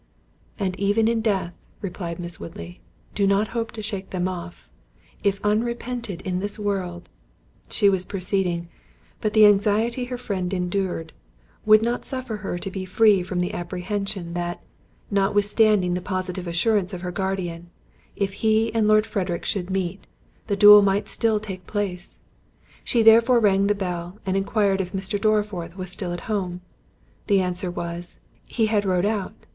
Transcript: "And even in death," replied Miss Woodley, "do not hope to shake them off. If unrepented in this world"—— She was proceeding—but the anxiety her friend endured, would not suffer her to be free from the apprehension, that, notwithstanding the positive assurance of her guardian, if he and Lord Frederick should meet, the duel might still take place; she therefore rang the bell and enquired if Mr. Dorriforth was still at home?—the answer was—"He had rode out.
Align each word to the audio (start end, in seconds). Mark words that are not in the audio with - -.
"And 0.57 0.75
even 0.79 1.07
in 1.07 1.21
death," 1.21 1.53
replied 1.79 2.17
Miss 2.17 2.39
Woodley, 2.39 2.81
"do 3.13 3.27
not 3.27 3.49
hope 3.49 3.71
to 3.73 3.83
shake 3.83 4.09
them 4.09 4.27
off. 4.27 4.67
If 5.23 5.39
unrepented 5.45 6.21
in 6.21 6.39
this 6.39 6.57
world"—— 6.57 7.07
She 7.69 7.87
was 7.87 8.07
proceeding—but 8.07 9.33
the 9.33 9.45
anxiety 9.45 10.05
her 10.05 10.17
friend 10.17 10.51
endured, 10.55 11.13
would 11.67 11.83
not 11.83 12.03
suffer 12.03 12.37
her 12.37 12.57
to 12.57 12.71
be 12.71 12.83
free 12.83 13.21
from 13.21 13.41
the 13.41 13.53
apprehension, 13.53 14.33
that, 14.33 14.63
notwithstanding 15.11 15.93
the 15.93 16.01
positive 16.01 16.47
assurance 16.47 16.93
of 16.93 17.01
her 17.01 17.11
guardian, 17.11 17.69
if 18.15 18.33
he 18.33 18.73
and 18.73 18.87
Lord 18.87 19.05
Frederick 19.05 19.45
should 19.45 19.69
meet, 19.69 20.07
the 20.47 20.55
duel 20.57 20.81
might 20.81 21.09
still 21.09 21.39
take 21.39 21.67
place; 21.67 22.17
she 22.83 23.03
therefore 23.03 23.39
rang 23.39 23.67
the 23.67 23.75
bell 23.75 24.17
and 24.25 24.35
enquired 24.35 24.81
if 24.81 24.93
Mr. 24.93 25.21
Dorriforth 25.21 25.75
was 25.77 25.91
still 25.91 26.11
at 26.11 26.21
home?—the 26.21 27.39
answer 27.39 27.69
was—"He 27.69 28.65
had 28.65 28.83
rode 28.83 29.05
out. 29.05 29.33